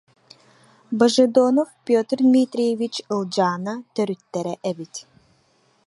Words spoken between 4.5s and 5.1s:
эбит